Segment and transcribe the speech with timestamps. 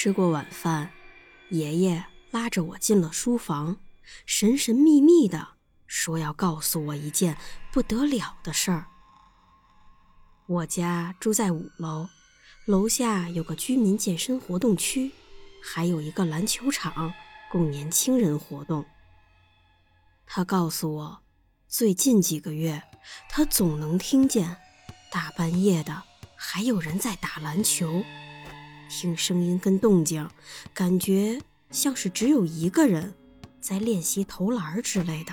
[0.00, 0.92] 吃过晚饭，
[1.48, 3.78] 爷爷拉着我进了书房，
[4.26, 5.56] 神神秘秘的
[5.88, 7.36] 说要告诉我一件
[7.72, 8.86] 不得了的事儿。
[10.46, 12.08] 我家住在五楼，
[12.64, 15.10] 楼下有个居民健身活动区，
[15.60, 17.12] 还有一个篮球场
[17.50, 18.86] 供年轻人活动。
[20.24, 21.22] 他告诉我，
[21.66, 22.80] 最近几个月，
[23.28, 24.58] 他总能听见
[25.10, 26.04] 大半夜的
[26.36, 28.04] 还有人在打篮球。
[28.88, 30.28] 听声音跟动静，
[30.74, 33.14] 感觉像是只有一个人
[33.60, 35.32] 在练习投篮之类的。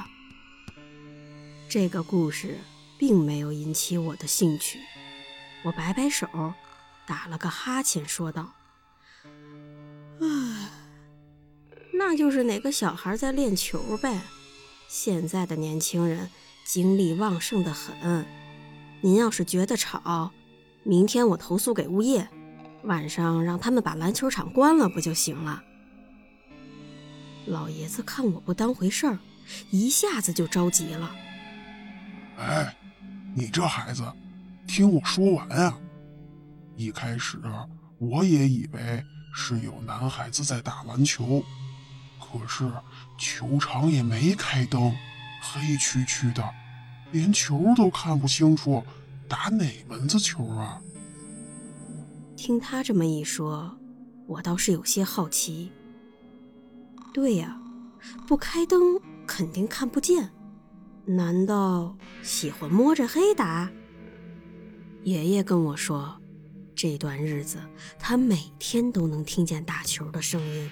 [1.67, 2.59] 这个故事
[2.99, 4.79] 并没有引起我的兴趣，
[5.63, 6.27] 我摆摆手，
[7.07, 8.53] 打了个哈欠，说道
[10.21, 10.69] ：“唉，
[11.93, 14.21] 那就是哪个小孩在练球呗。
[14.87, 16.29] 现在的年轻人
[16.63, 18.25] 精力旺盛的很。
[19.01, 20.31] 您要是觉得吵，
[20.83, 22.29] 明天我投诉给物业。”
[22.85, 25.61] 晚上让他们把篮球场关了不就行了？
[27.45, 29.19] 老爷子看我不当回事儿，
[29.69, 31.15] 一下子就着急了。
[32.37, 32.75] 哎，
[33.35, 34.03] 你这孩子，
[34.67, 35.77] 听我说完啊！
[36.75, 37.39] 一开始
[37.97, 41.43] 我也以为是有男孩子在打篮球，
[42.19, 42.69] 可是
[43.17, 44.93] 球场也没开灯，
[45.41, 46.43] 黑黢黢的，
[47.11, 48.83] 连球都看不清楚，
[49.29, 50.81] 打哪门子球啊？
[52.35, 53.77] 听他这么一说，
[54.27, 55.71] 我倒是有些好奇。
[57.13, 57.59] 对呀，
[58.27, 60.31] 不开灯肯定看不见，
[61.05, 63.71] 难道喜欢摸着黑打？
[65.03, 66.19] 爷爷跟我说，
[66.75, 67.57] 这段日子
[67.97, 70.69] 他每天都能听见打球的声音，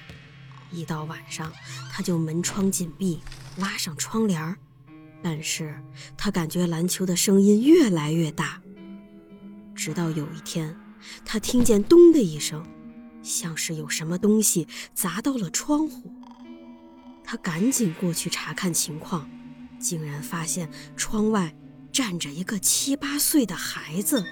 [0.71, 1.51] 一到晚上
[1.91, 3.21] 他就门窗紧闭，
[3.57, 4.57] 拉上窗帘
[5.21, 5.81] 但是
[6.17, 8.61] 他感觉篮球的声音越来越大，
[9.73, 10.77] 直到有一天。
[11.25, 12.65] 他听见“咚”的一声，
[13.21, 16.11] 像是有什么东西砸到了窗户。
[17.23, 19.29] 他赶紧过去查看情况，
[19.79, 21.55] 竟然发现窗外
[21.91, 24.23] 站着一个七八岁的孩子，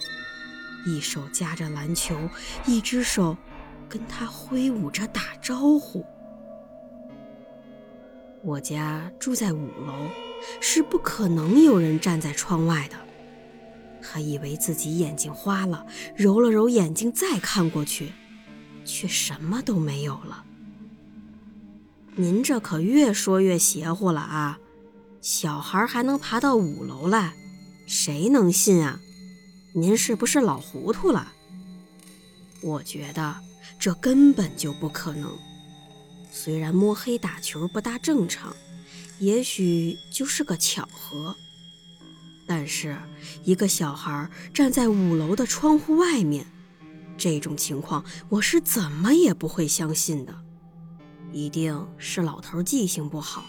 [0.86, 2.16] 一手夹着篮球，
[2.66, 3.38] 一只手
[3.88, 6.06] 跟他挥舞着打招呼。
[8.44, 9.94] 我家住在五楼，
[10.60, 12.98] 是不可能有人站在窗外的。
[14.12, 15.86] 他以为自己眼睛花了，
[16.18, 18.12] 揉了揉眼睛，再看过去，
[18.84, 20.44] 却什么都没有了。
[22.16, 24.60] 您这可越说越邪乎了啊！
[25.22, 27.34] 小孩还能爬到五楼来，
[27.88, 29.00] 谁能信啊？
[29.72, 31.32] 您是不是老糊涂了？
[32.62, 33.38] 我觉得
[33.80, 35.40] 这根本就不可能。
[36.30, 38.54] 虽然摸黑打球不大正常，
[39.20, 41.34] 也许就是个巧合。
[42.54, 42.98] 但是，
[43.46, 46.46] 一个小孩站在五楼的窗户外面，
[47.18, 50.36] 这种情况我是怎么也不会相信的。
[51.32, 53.46] 一定是老头记性不好，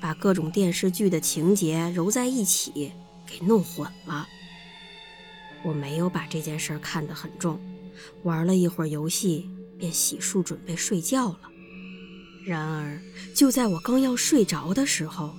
[0.00, 2.92] 把各种电视剧的情节揉在一起，
[3.26, 4.24] 给弄混了。
[5.64, 7.58] 我没有把这件事看得很重，
[8.22, 11.40] 玩了一会儿游戏，便洗漱准备睡觉了。
[12.46, 13.02] 然而，
[13.34, 15.34] 就在我刚要睡着的时候，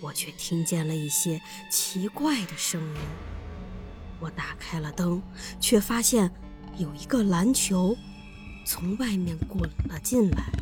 [0.00, 1.40] 我却听见了一些
[1.70, 3.00] 奇怪的声音。
[4.18, 5.22] 我打开了灯，
[5.60, 6.30] 却发现
[6.76, 7.96] 有一个篮球
[8.66, 10.59] 从外面滚了进来。